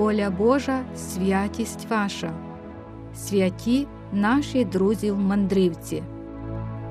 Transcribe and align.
воля 0.00 0.30
Божа, 0.30 0.84
святість 0.96 1.86
ваша, 1.90 2.32
святі 3.16 3.86
наші 4.12 4.64
друзі-мандрівці. 4.64 6.02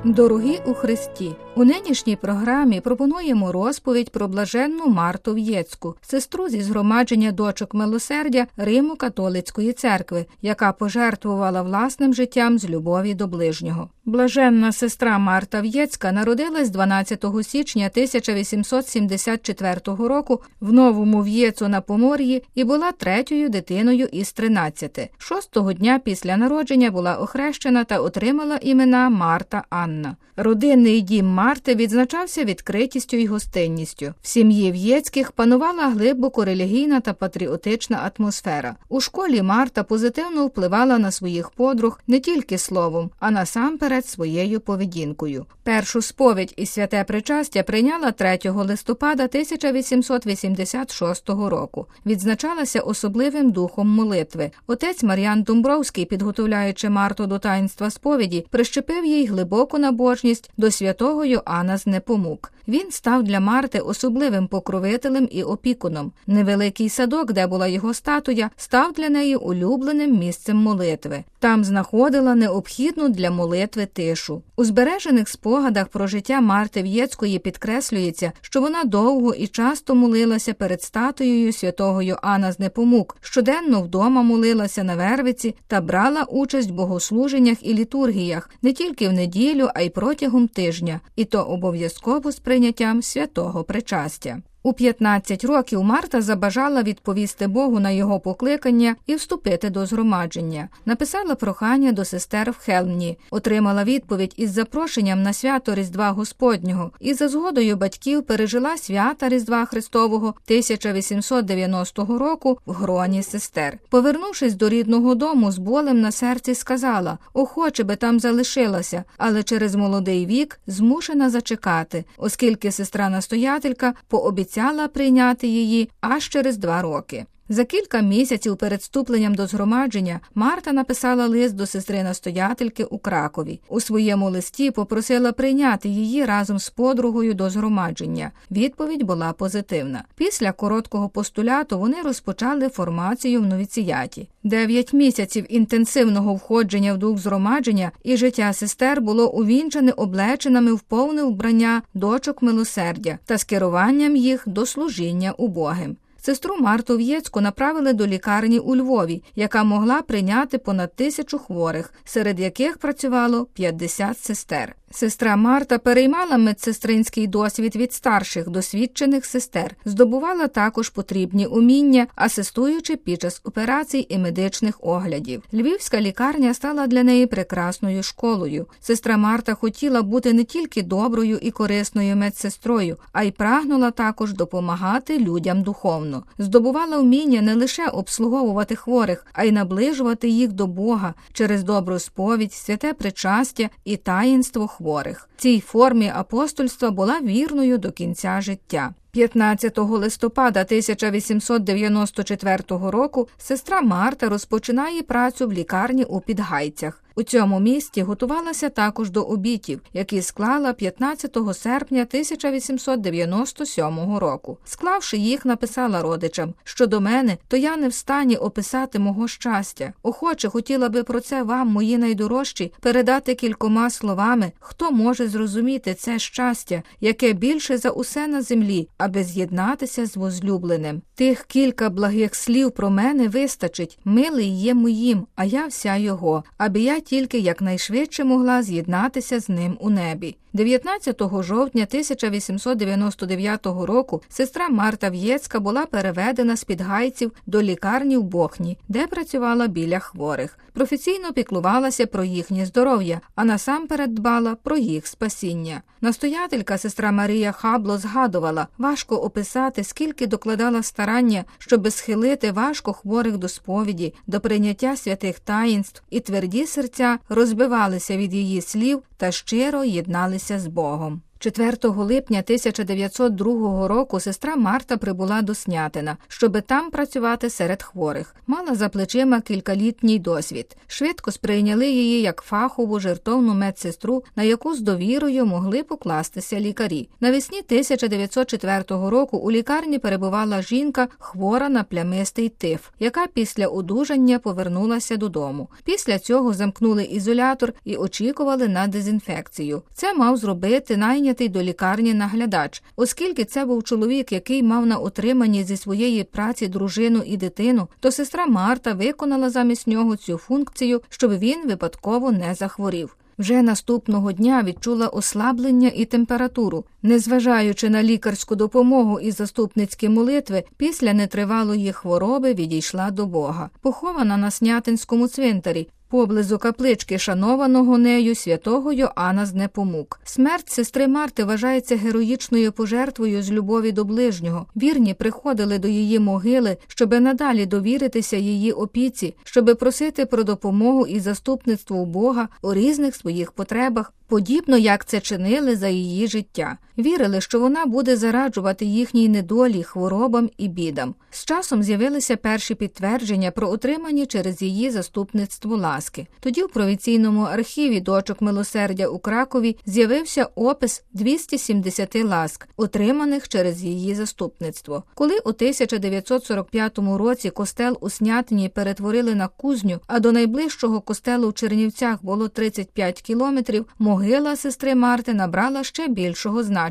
Дорогі 0.04 0.60
у 0.66 0.74
Христі, 0.74 1.32
у 1.60 1.64
нинішній 1.64 2.16
програмі 2.16 2.82
пропонуємо 2.82 3.52
розповідь 3.52 4.10
про 4.10 4.28
блаженну 4.28 4.88
Марту 4.88 5.34
В'єцьку, 5.34 5.96
сестру 6.02 6.50
зі 6.50 6.62
згромадження 6.62 7.32
дочок 7.32 7.74
милосердя 7.74 8.48
Риму 8.58 8.96
католицької 8.96 9.74
церкви, 9.74 10.26
яка 10.42 10.72
пожертвувала 10.72 11.62
власним 11.62 12.14
життям 12.14 12.60
з 12.60 12.70
любові 12.70 13.14
до 13.14 13.28
ближнього. 13.28 13.90
Блаженна 14.06 14.72
сестра 14.72 15.18
Марта 15.18 15.62
В'єцька 15.62 16.12
народилась 16.12 16.70
12 16.70 17.26
січня 17.44 17.90
1874 17.94 19.76
року 19.86 20.42
в 20.60 20.74
новому 20.74 21.24
В'єцу 21.24 21.68
на 21.68 21.82
Помор'ї 21.82 22.44
і 22.56 22.64
була 22.64 22.92
третьою 22.92 23.50
дитиною 23.50 24.08
із 24.12 24.32
13. 24.32 25.12
Шостого 25.18 25.74
дня 25.74 26.00
після 26.04 26.38
народження 26.38 26.92
була 26.92 27.18
охрещена 27.18 27.84
та 27.84 28.00
отримала 28.00 28.60
імена 28.62 29.10
Марта 29.10 29.64
Анна. 29.70 30.16
Родинний 30.42 31.02
дім 31.02 31.28
Марти 31.50 31.76
відзначався 31.76 32.44
відкритістю 32.44 33.18
і 33.18 33.26
гостинністю. 33.26 34.14
В 34.22 34.28
сім'ї 34.28 34.72
В'єцьких 34.72 35.32
панувала 35.32 35.88
глибоко 35.88 36.46
релігійна 36.46 37.00
та 37.00 37.14
патріотична 37.14 38.12
атмосфера. 38.18 38.76
У 38.90 39.02
школі 39.02 39.42
Марта 39.42 39.84
позитивно 39.84 40.48
впливала 40.48 40.98
на 40.98 41.12
своїх 41.12 41.50
подруг 41.50 42.00
не 42.08 42.20
тільки 42.20 42.58
словом, 42.58 43.10
а 43.20 43.32
насамперед 43.32 44.06
своєю 44.06 44.60
поведінкою. 44.60 45.46
Першу 45.64 46.02
сповідь 46.02 46.54
і 46.58 46.66
святе 46.66 47.04
причастя 47.04 47.64
прийняла 47.64 48.12
3 48.12 48.40
листопада 48.46 49.24
1886 49.24 51.30
року. 51.30 51.86
Відзначалася 52.06 52.80
особливим 52.80 53.52
духом 53.52 53.88
молитви. 53.88 54.52
Отець 54.68 55.04
Мар'ян 55.04 55.44
Домбровський, 55.44 56.06
підготовляючи 56.06 56.90
Марту 56.90 57.28
до 57.28 57.40
таїнства 57.40 57.90
сповіді, 57.90 58.46
прищепив 58.50 59.06
їй 59.06 59.26
глибоку 59.26 59.78
набожність 59.78 60.52
до 60.58 60.72
святого 60.72 61.26
Йоанна 61.40 61.78
з 61.78 61.88
Непомук. 61.88 62.52
Він 62.68 62.92
став 62.92 63.24
для 63.24 63.40
Марти 63.40 63.80
особливим 63.80 64.48
покровителем 64.48 65.28
і 65.32 65.44
опікуном. 65.44 66.12
Невеликий 66.28 66.90
садок, 66.90 67.32
де 67.32 67.48
була 67.48 67.68
його 67.68 67.94
статуя, 67.94 68.50
став 68.58 68.94
для 68.94 69.10
неї 69.10 69.36
улюбленим 69.36 70.18
місцем 70.18 70.58
молитви. 70.58 71.24
Там 71.40 71.64
знаходила 71.64 72.36
необхідну 72.36 73.10
для 73.10 73.32
молитви 73.32 73.86
тишу. 73.86 74.42
У 74.56 74.64
збережених 74.64 75.30
спогадах 75.30 75.88
про 75.88 76.08
життя 76.08 76.42
Марти 76.42 76.82
В'єцької 76.82 77.40
підкреслюється, 77.40 78.32
що 78.42 78.62
вона 78.62 78.84
довго 78.84 79.34
і 79.34 79.48
часто 79.48 79.96
молилася 79.96 80.54
перед 80.54 80.82
статуєю 80.82 81.54
святого 81.54 82.02
Йоанна 82.02 82.52
з 82.52 82.60
Непомук, 82.60 83.18
щоденно 83.22 83.82
вдома 83.82 84.22
молилася 84.22 84.84
на 84.84 84.96
вервиці 84.96 85.56
та 85.68 85.82
брала 85.82 86.24
участь 86.24 86.70
в 86.70 86.74
богослуженнях 86.74 87.58
і 87.62 87.74
літургіях 87.74 88.50
не 88.62 88.74
тільки 88.74 89.10
в 89.10 89.14
неділю, 89.14 89.70
а 89.76 89.82
й 89.82 89.90
протягом 89.90 90.48
тижня, 90.48 91.00
і 91.20 91.26
то 91.26 91.44
обов'язково 91.44 92.32
з 92.32 92.40
прийняттям 92.40 93.02
святого 93.02 93.64
причастя. 93.64 94.42
У 94.64 94.74
15 94.74 95.46
років 95.46 95.84
Марта 95.84 96.22
забажала 96.22 96.84
відповісти 96.84 97.48
Богу 97.48 97.80
на 97.80 97.92
його 97.92 98.20
покликання 98.20 98.96
і 99.08 99.16
вступити 99.16 99.70
до 99.70 99.86
згромадження. 99.86 100.70
Написала 100.86 101.36
прохання 101.36 101.92
до 101.92 102.06
сестер 102.06 102.52
в 102.52 102.58
Хелмні, 102.58 103.18
отримала 103.32 103.84
відповідь 103.84 104.34
із 104.38 104.52
запрошенням 104.52 105.24
на 105.24 105.34
свято 105.34 105.76
Різдва 105.76 106.10
Господнього 106.10 106.92
і 107.00 107.14
за 107.14 107.28
згодою 107.28 107.76
батьків 107.76 108.24
пережила 108.24 108.78
свята 108.78 109.30
Різдва 109.30 109.66
Христового 109.66 110.28
1890 110.28 112.18
року 112.18 112.60
в 112.66 112.74
гроні 112.74 113.24
сестер. 113.24 113.78
Повернувшись 113.90 114.54
до 114.54 114.70
рідного 114.70 115.16
дому, 115.16 115.52
з 115.52 115.58
болем 115.58 116.02
на 116.02 116.12
серці 116.12 116.56
сказала: 116.56 117.18
охоче 117.34 117.84
би 117.84 117.96
там 117.96 118.20
залишилася, 118.20 119.04
але 119.18 119.44
через 119.44 119.76
молодий 119.76 120.26
вік 120.26 120.60
змушена 120.68 121.30
зачекати, 121.30 122.06
оскільки 122.18 122.72
сестра 122.72 123.10
настоятелька 123.10 123.94
пообіцяла 124.08 124.50
обіцяла 124.60 124.88
прийняти 124.88 125.48
її 125.48 125.90
аж 126.02 126.30
через 126.30 126.58
два 126.58 126.82
роки. 126.82 127.26
За 127.52 127.66
кілька 127.66 128.02
місяців 128.02 128.58
перед 128.58 128.80
вступленням 128.80 129.36
до 129.36 129.48
згромадження 129.48 130.20
Марта 130.36 130.72
написала 130.72 131.28
лист 131.28 131.56
до 131.56 131.66
сестри 131.66 132.04
настоятельки 132.04 132.84
у 132.84 132.98
Кракові. 132.98 133.60
У 133.70 133.80
своєму 133.80 134.30
листі 134.30 134.72
попросила 134.72 135.32
прийняти 135.32 135.90
її 135.90 136.26
разом 136.26 136.60
з 136.60 136.70
подругою 136.70 137.34
до 137.34 137.50
згромадження. 137.50 138.32
Відповідь 138.52 139.04
була 139.04 139.34
позитивна. 139.34 140.04
Після 140.16 140.52
короткого 140.52 141.10
постуляту 141.10 141.80
вони 141.80 142.02
розпочали 142.02 142.70
формацію 142.70 143.42
в 143.42 143.46
новіціяті. 143.46 144.30
Дев'ять 144.44 144.94
місяців 144.94 145.46
інтенсивного 145.50 146.34
входження 146.34 146.94
в 146.94 146.98
дух 146.98 147.18
згромадження 147.18 147.92
і 148.04 148.18
життя 148.18 148.54
сестер 148.54 149.02
було 149.02 149.32
увінчане 149.32 149.92
облеченими 149.92 150.74
в 150.74 150.80
повне 150.80 151.24
вбрання 151.24 151.82
дочок 151.94 152.42
милосердя 152.42 153.18
та 153.26 153.38
скеруванням 153.38 154.16
їх 154.16 154.44
до 154.46 154.66
служіння 154.66 155.32
убогим. 155.32 155.98
Сестру 156.22 156.56
Марту 156.60 156.98
В'єцьку 156.98 157.42
направили 157.42 157.94
до 157.94 158.08
лікарні 158.08 158.60
у 158.60 158.76
Львові, 158.76 159.24
яка 159.36 159.64
могла 159.64 160.02
прийняти 160.02 160.58
понад 160.58 160.96
тисячу 160.96 161.40
хворих, 161.40 161.94
серед 162.04 162.40
яких 162.40 162.78
працювало 162.78 163.46
50 163.46 164.20
сестер. 164.20 164.76
Сестра 164.92 165.36
Марта 165.36 165.78
переймала 165.78 166.38
медсестринський 166.38 167.28
досвід 167.28 167.76
від 167.76 167.94
старших 167.94 168.50
досвідчених 168.50 169.26
сестер, 169.26 169.76
здобувала 169.86 170.48
також 170.48 170.90
потрібні 170.90 171.46
уміння, 171.46 172.08
асистуючи 172.16 172.96
під 172.96 173.22
час 173.22 173.42
операцій 173.44 174.06
і 174.10 174.18
медичних 174.18 174.80
оглядів. 174.82 175.44
Львівська 175.54 176.02
лікарня 176.02 176.54
стала 176.54 176.88
для 176.88 177.04
неї 177.04 177.26
прекрасною 177.26 178.04
школою. 178.04 178.68
Сестра 178.80 179.18
Марта 179.18 179.54
хотіла 179.54 180.02
бути 180.02 180.34
не 180.34 180.44
тільки 180.44 180.82
доброю 180.82 181.40
і 181.42 181.52
корисною 181.52 182.16
медсестрою, 182.16 182.98
а 183.12 183.24
й 183.24 183.32
прагнула 183.32 183.92
також 183.92 184.34
допомагати 184.34 185.20
людям 185.20 185.62
духовно. 185.62 186.24
Здобувала 186.38 186.98
вміння 186.98 187.42
не 187.42 187.56
лише 187.56 187.88
обслуговувати 187.88 188.76
хворих, 188.76 189.26
а 189.34 189.44
й 189.44 189.52
наближувати 189.52 190.30
їх 190.30 190.52
до 190.52 190.68
Бога 190.68 191.14
через 191.34 191.64
добру 191.64 192.00
сповідь, 192.00 192.54
святе 192.54 192.94
причастя 192.94 193.70
і 193.86 193.98
таїнство 193.98 194.68
хворих. 194.80 195.30
Цій 195.38 195.60
формі 195.60 196.12
апостольства 196.16 196.92
була 196.92 197.22
вірною 197.22 197.78
до 197.78 197.92
кінця 197.92 198.42
життя. 198.42 198.94
15 199.12 199.78
листопада 199.78 200.62
1894 200.62 202.64
року 202.70 203.28
сестра 203.38 203.82
Марта 203.82 204.30
розпочинає 204.30 205.04
працю 205.04 205.48
в 205.48 205.54
лікарні 205.54 206.04
у 206.04 206.22
Підгайцях. 206.22 207.04
У 207.20 207.24
цьому 207.24 207.60
місті 207.60 208.02
готувалася 208.02 208.70
також 208.70 209.10
до 209.10 209.24
обітів, 209.24 209.82
які 209.94 210.22
склала 210.22 210.74
15 210.74 211.38
серпня 211.54 212.02
1897 212.02 214.18
року. 214.18 214.58
Склавши 214.66 215.18
їх, 215.18 215.46
написала 215.46 216.02
родичам, 216.02 216.54
що 216.64 216.88
до 216.88 217.02
мене, 217.02 217.38
то 217.48 217.58
я 217.58 217.78
не 217.78 217.88
в 217.88 217.94
стані 217.94 218.38
описати 218.38 219.00
мого 219.00 219.28
щастя. 219.28 219.94
Охоче 220.04 220.50
хотіла 220.50 220.90
би 220.90 221.04
про 221.04 221.20
це 221.20 221.44
вам, 221.44 221.68
мої 221.68 221.98
найдорожчі, 221.98 222.74
передати 222.80 223.36
кількома 223.36 223.90
словами, 223.90 224.52
хто 224.60 224.92
може 224.92 225.28
зрозуміти 225.28 225.94
це 225.94 226.20
щастя, 226.20 226.84
яке 227.02 227.34
більше 227.34 227.78
за 227.78 227.90
усе 227.90 228.28
на 228.28 228.42
землі, 228.42 228.90
аби 229.00 229.24
з'єднатися 229.24 230.06
з 230.06 230.18
возлюбленим. 230.18 231.02
Тих 231.16 231.46
кілька 231.46 231.90
благих 231.90 232.36
слів 232.36 232.72
про 232.72 232.90
мене 232.90 233.28
вистачить. 233.28 234.00
Милий 234.06 234.60
є 234.62 234.74
моїм, 234.74 235.28
а 235.36 235.46
я 235.46 235.68
вся 235.68 235.96
його, 235.96 236.44
аби 236.58 236.80
я 236.82 237.00
тільки 237.00 237.40
якнайшвидше 237.40 238.24
могла 238.24 238.64
з'єднатися 238.64 239.40
з 239.40 239.50
ним 239.50 239.78
у 239.80 239.90
небі. 239.90 240.36
19 240.54 241.22
жовтня 241.44 241.84
1899 241.84 243.66
року 243.66 244.22
сестра 244.30 244.70
Марта 244.70 245.10
В'єцька 245.10 245.60
була 245.60 245.86
переведена 245.86 246.56
з 246.56 246.64
підгайців 246.64 247.32
до 247.46 247.62
лікарні 247.62 248.18
в 248.18 248.24
Бохні, 248.24 248.78
де 248.88 249.08
працювала 249.08 249.68
біля 249.68 250.00
хворих. 250.00 250.60
Професійно 250.74 251.34
піклувалася 251.34 252.06
про 252.06 252.24
їхнє 252.24 252.66
здоров'я, 252.66 253.22
а 253.36 253.46
насамперед 253.46 254.16
дбала 254.16 254.56
про 254.64 254.78
їх 254.78 255.08
спасіння. 255.08 255.82
Настоятелька 256.02 256.78
сестра 256.78 257.12
Марія 257.12 257.52
Хабло 257.52 257.98
згадувала, 257.98 258.68
важко 258.78 259.16
описати, 259.16 259.84
скільки 259.84 260.28
докладала 260.28 260.84
старання, 260.84 261.44
щоби 261.58 261.92
схилити 261.92 262.52
важко 262.52 262.94
хворих 262.94 263.38
до 263.38 263.50
сповіді, 263.50 264.14
до 264.28 264.40
прийняття 264.40 264.96
святих 264.96 265.40
таїнств, 265.40 266.04
і 266.10 266.20
тверді 266.20 266.66
серця 266.66 267.20
розбивалися 267.30 268.18
від 268.18 268.34
її 268.34 268.62
слів 268.62 269.02
та 269.18 269.32
щиро 269.32 269.84
єдналися 269.84 270.39
з 270.40 270.68
Богом. 270.68 271.22
4 271.42 271.78
липня 271.84 272.40
1902 272.40 273.88
року 273.88 274.20
сестра 274.20 274.56
Марта 274.56 274.98
прибула 274.98 275.42
до 275.42 275.56
Снятина, 275.56 276.18
щоби 276.28 276.62
там 276.62 276.92
працювати 276.92 277.50
серед 277.50 277.84
хворих. 277.84 278.36
Мала 278.48 278.76
за 278.76 278.90
плечима 278.90 279.42
кількалітній 279.42 280.20
досвід. 280.20 280.78
Швидко 280.88 281.32
сприйняли 281.32 281.88
її 281.88 282.22
як 282.22 282.42
фахову 282.42 283.00
жертовну 283.00 283.54
медсестру, 283.54 284.24
на 284.36 284.44
яку 284.44 284.76
з 284.76 284.82
довірою 284.82 285.46
могли 285.46 285.84
покластися 285.84 286.60
лікарі. 286.60 287.10
Навесні 287.20 287.60
1904 287.60 288.84
року 288.90 289.38
у 289.38 289.52
лікарні 289.52 290.00
перебувала 290.00 290.62
жінка, 290.62 291.08
хвора 291.20 291.70
на 291.70 291.84
плямистий 291.84 292.50
тиф, 292.50 292.90
яка 293.00 293.28
після 293.28 293.68
одужання 293.68 294.40
повернулася 294.40 295.18
додому. 295.18 295.68
Після 295.84 296.20
цього 296.20 296.54
замкнули 296.54 297.04
ізолятор 297.04 297.74
і 297.86 297.96
очікували 297.96 298.68
на 298.68 298.88
дезінфекцію. 298.88 299.82
Це 299.94 300.14
мав 300.14 300.38
зробити 300.38 300.98
найнятий 301.30 301.50
до 301.50 301.64
лікарні 301.64 302.14
наглядач, 302.14 302.84
оскільки 302.96 303.46
це 303.46 303.66
був 303.66 303.84
чоловік, 303.84 304.32
який 304.32 304.64
мав 304.64 304.86
на 304.86 304.98
утриманні 304.98 305.64
зі 305.64 305.78
своєї 305.78 306.24
праці 306.24 306.68
дружину 306.68 307.22
і 307.26 307.38
дитину, 307.38 307.88
то 308.00 308.12
сестра 308.12 308.46
Марта 308.46 308.94
виконала 308.94 309.50
замість 309.50 309.88
нього 309.88 310.16
цю 310.16 310.38
функцію, 310.38 311.02
щоб 311.10 311.40
він 311.40 311.68
випадково 311.68 312.32
не 312.32 312.56
захворів. 312.56 313.16
Вже 313.40 313.62
наступного 313.62 314.32
дня 314.32 314.64
відчула 314.64 315.08
ослаблення 315.08 315.92
і 315.96 316.06
температуру. 316.06 316.86
Незважаючи 317.04 317.90
на 317.90 318.04
лікарську 318.04 318.56
допомогу 318.56 319.20
і 319.20 319.32
заступницькі 319.32 320.10
молитви, 320.10 320.64
після 320.78 321.14
нетривалої 321.14 321.92
хвороби 321.92 322.54
відійшла 322.54 323.12
до 323.12 323.26
Бога, 323.26 323.70
похована 323.82 324.38
на 324.38 324.52
Снятинському 324.52 325.28
цвинтарі 325.28 325.88
поблизу 326.10 326.58
каплички 326.58 327.18
шанованого 327.18 327.98
нею 327.98 328.36
святого 328.36 328.94
Йоанна 328.94 329.46
з 329.46 329.54
Непомук. 329.54 330.20
Смерть 330.24 330.70
сестри 330.70 331.08
Марти 331.08 331.44
вважається 331.44 331.96
героїчною 331.96 332.72
пожертвою 332.72 333.44
з 333.44 333.52
любові 333.52 333.92
до 333.92 334.06
ближнього. 334.06 334.66
Вірні 334.76 335.14
приходили 335.14 335.80
до 335.80 335.88
її 335.88 336.20
могили, 336.20 336.78
щоби 336.88 337.20
надалі 337.20 337.66
довіритися 337.66 338.38
її 338.38 338.72
опіці, 338.72 339.36
щоби 339.44 339.76
просити 339.76 340.26
про 340.26 340.44
допомогу 340.44 341.08
і 341.08 341.20
заступництво 341.20 341.98
у 341.98 342.06
Бога 342.06 342.48
у 342.62 342.74
різних 342.74 343.16
своїх 343.16 343.52
потребах, 343.52 344.14
подібно 344.28 344.78
як 344.78 345.06
це 345.06 345.20
чинили 345.20 345.76
за 345.76 345.88
її 345.88 346.28
життя. 346.28 346.78
Вірили, 347.00 347.42
що 347.42 347.60
вона 347.60 347.86
буде 347.86 348.18
зараджувати 348.18 348.86
їхній 348.86 349.30
недолі, 349.30 349.84
хворобам 349.84 350.50
і 350.58 350.68
бідам. 350.68 351.16
З 351.32 351.46
часом 351.46 351.84
з'явилися 351.84 352.38
перші 352.38 352.76
підтвердження 352.76 353.52
про 353.52 353.70
отримані 353.70 354.26
через 354.26 354.62
її 354.62 354.92
заступництво 354.92 355.78
ласки. 355.78 356.28
Тоді 356.40 356.64
в 356.64 356.70
провінційному 356.70 357.42
архіві 357.42 358.00
дочок 358.02 358.42
милосердя 358.42 359.08
у 359.08 359.20
Кракові 359.20 359.78
з'явився 359.86 360.48
опис 360.56 361.04
270 361.14 362.16
ласк, 362.16 362.68
отриманих 362.78 363.48
через 363.48 363.84
її 363.84 364.16
заступництво. 364.16 365.04
Коли 365.14 365.40
у 365.40 365.50
1945 365.50 366.98
році 366.98 367.50
костел 367.50 367.98
у 368.02 368.10
Снятині 368.10 368.70
перетворили 368.70 369.36
на 369.36 369.48
кузню, 369.48 370.00
а 370.08 370.20
до 370.20 370.32
найближчого 370.32 371.02
костелу 371.02 371.50
в 371.50 371.54
Чернівцях 371.54 372.24
було 372.24 372.48
35 372.48 373.22
кілометрів, 373.22 373.86
могила 374.00 374.56
сестри 374.56 374.96
Марти 374.96 375.34
набрала 375.34 375.84
ще 375.84 376.08
більшого 376.08 376.64
значення. 376.64 376.89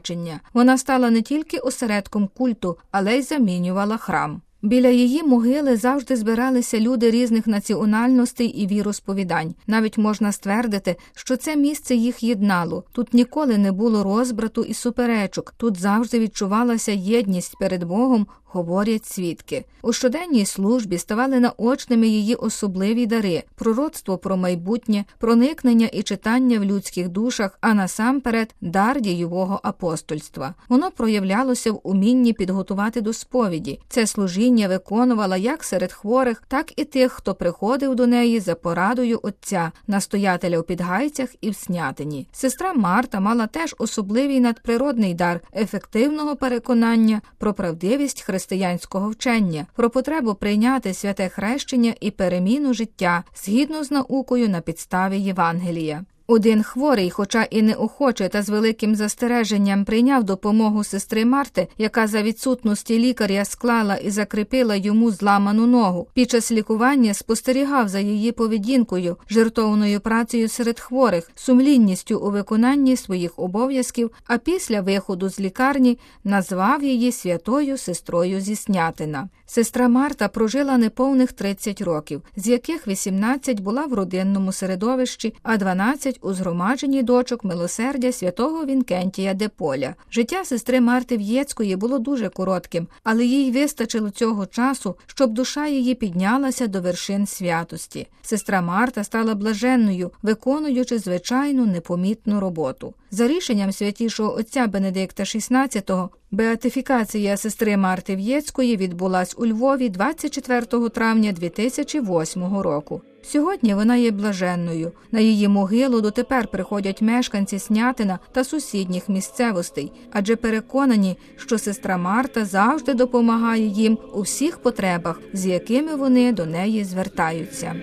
Вона 0.52 0.78
стала 0.78 1.10
не 1.10 1.22
тільки 1.22 1.58
осередком 1.58 2.28
культу, 2.28 2.78
але 2.90 3.18
й 3.18 3.22
замінювала 3.22 3.96
храм. 3.96 4.42
Біля 4.62 4.88
її 4.88 5.22
могили 5.22 5.76
завжди 5.76 6.16
збиралися 6.16 6.80
люди 6.80 7.10
різних 7.10 7.46
національностей 7.46 8.46
і 8.46 8.66
віросповідань. 8.66 9.54
Навіть 9.66 9.98
можна 9.98 10.32
ствердити, 10.32 10.96
що 11.14 11.36
це 11.36 11.56
місце 11.56 11.94
їх 11.94 12.22
єднало. 12.22 12.84
Тут 12.92 13.14
ніколи 13.14 13.58
не 13.58 13.72
було 13.72 14.04
розбрату 14.04 14.62
і 14.62 14.74
суперечок. 14.74 15.54
Тут 15.56 15.76
завжди 15.76 16.18
відчувалася 16.18 16.92
єдність 16.92 17.58
перед 17.58 17.84
Богом, 17.84 18.26
говорять 18.44 19.06
свідки. 19.06 19.64
У 19.82 19.92
щоденній 19.92 20.46
службі 20.46 20.98
ставали 20.98 21.40
наочними 21.40 22.08
її 22.08 22.34
особливі 22.34 23.06
дари, 23.06 23.42
пророцтво 23.54 24.18
про 24.18 24.36
майбутнє, 24.36 25.04
проникнення 25.18 25.86
і 25.86 26.02
читання 26.02 26.58
в 26.58 26.64
людських 26.64 27.08
душах, 27.08 27.58
а 27.60 27.74
насамперед 27.74 28.54
дар 28.60 29.00
дієвого 29.00 29.60
апостольства. 29.62 30.54
Воно 30.68 30.90
проявлялося 30.90 31.72
в 31.72 31.80
умінні 31.82 32.32
підготувати 32.32 33.00
до 33.00 33.12
сповіді. 33.12 33.80
Це 33.88 34.06
служіння 34.06 34.47
виконувала 34.68 35.36
як 35.36 35.64
серед 35.64 35.92
хворих, 35.92 36.42
так 36.48 36.72
і 36.76 36.84
тих, 36.84 37.12
хто 37.12 37.34
приходив 37.34 37.94
до 37.94 38.06
неї 38.06 38.40
за 38.40 38.54
порадою 38.54 39.20
отця, 39.22 39.72
настоятеля 39.86 40.58
у 40.58 40.62
підгайцях 40.62 41.28
і 41.40 41.50
в 41.50 41.56
снятині. 41.56 42.28
Сестра 42.32 42.72
Марта 42.72 43.20
мала 43.20 43.46
теж 43.46 43.74
особливий 43.78 44.40
надприродний 44.40 45.14
дар 45.14 45.40
ефективного 45.54 46.36
переконання 46.36 47.20
про 47.38 47.54
правдивість 47.54 48.22
християнського 48.22 49.10
вчення, 49.10 49.66
про 49.76 49.90
потребу 49.90 50.34
прийняти 50.34 50.94
святе 50.94 51.28
хрещення 51.28 51.94
і 52.00 52.10
переміну 52.10 52.74
життя 52.74 53.24
згідно 53.44 53.84
з 53.84 53.90
наукою 53.90 54.48
на 54.48 54.60
підставі 54.60 55.18
Євангелія. 55.18 56.04
Один 56.30 56.62
хворий, 56.62 57.10
хоча 57.10 57.42
і 57.42 57.62
неохоче 57.62 58.28
та 58.28 58.42
з 58.42 58.48
великим 58.48 58.94
застереженням 58.94 59.84
прийняв 59.84 60.24
допомогу 60.24 60.84
сестри 60.84 61.24
Марти, 61.24 61.68
яка 61.78 62.06
за 62.06 62.22
відсутності 62.22 62.98
лікаря 62.98 63.44
склала 63.44 63.94
і 63.94 64.10
закріпила 64.10 64.74
йому 64.74 65.10
зламану 65.10 65.66
ногу. 65.66 66.08
Під 66.14 66.30
час 66.30 66.52
лікування 66.52 67.14
спостерігав 67.14 67.88
за 67.88 68.00
її 68.00 68.32
поведінкою, 68.32 69.16
жертовною 69.30 70.00
працею 70.00 70.48
серед 70.48 70.80
хворих, 70.80 71.30
сумлінністю 71.34 72.18
у 72.18 72.30
виконанні 72.30 72.96
своїх 72.96 73.38
обов'язків, 73.38 74.10
а 74.26 74.38
після 74.38 74.80
виходу 74.80 75.28
з 75.28 75.40
лікарні 75.40 75.98
назвав 76.24 76.84
її 76.84 77.12
святою 77.12 77.78
сестрою 77.78 78.40
зі 78.40 78.56
Снятина. 78.56 79.28
Сестра 79.50 79.88
Марта 79.88 80.28
прожила 80.28 80.78
неповних 80.78 81.32
30 81.32 81.80
років, 81.80 82.22
з 82.36 82.48
яких 82.48 82.88
18 82.88 83.60
була 83.60 83.86
в 83.86 83.92
родинному 83.92 84.52
середовищі, 84.52 85.34
а 85.42 85.56
12 85.56 86.18
у 86.22 86.32
згромадженні 86.32 87.02
дочок 87.02 87.44
милосердя 87.44 88.12
святого 88.12 88.64
Вінкентія 88.64 89.34
де 89.34 89.48
Поля. 89.48 89.94
Життя 90.10 90.44
сестри 90.44 90.80
Марти 90.80 91.16
В'єцької 91.16 91.76
було 91.76 91.98
дуже 91.98 92.28
коротким, 92.28 92.86
але 93.04 93.24
їй 93.24 93.52
вистачило 93.52 94.10
цього 94.10 94.46
часу, 94.46 94.94
щоб 95.06 95.32
душа 95.32 95.66
її 95.66 95.94
піднялася 95.94 96.66
до 96.66 96.80
вершин 96.80 97.26
святості. 97.26 98.06
Сестра 98.22 98.62
Марта 98.62 99.04
стала 99.04 99.34
блаженною, 99.34 100.10
виконуючи 100.22 100.98
звичайну 100.98 101.66
непомітну 101.66 102.40
роботу. 102.40 102.94
За 103.10 103.28
рішенням 103.28 103.72
святішого 103.72 104.34
отця 104.34 104.66
Бенедикта 104.66 105.22
XVI 105.22 106.08
Беатифікація 106.30 107.36
сестри 107.36 107.76
Марти 107.76 108.16
В'єцької 108.16 108.76
відбулась 108.76 109.34
у 109.38 109.46
Львові 109.46 109.88
24 109.88 110.88
травня 110.88 111.32
2008 111.32 112.58
року. 112.58 113.02
Сьогодні 113.22 113.74
вона 113.74 113.96
є 113.96 114.10
блаженною. 114.10 114.92
На 115.12 115.20
її 115.20 115.48
могилу 115.48 116.00
дотепер 116.00 116.48
приходять 116.48 117.02
мешканці 117.02 117.58
Снятина 117.58 118.18
та 118.32 118.44
сусідніх 118.44 119.08
місцевостей, 119.08 119.92
адже 120.12 120.36
переконані, 120.36 121.16
що 121.36 121.58
сестра 121.58 121.96
Марта 121.96 122.44
завжди 122.44 122.94
допомагає 122.94 123.66
їм 123.66 123.98
у 124.14 124.20
всіх 124.20 124.58
потребах, 124.58 125.20
з 125.32 125.46
якими 125.46 125.94
вони 125.94 126.32
до 126.32 126.46
неї 126.46 126.84
звертаються. 126.84 127.74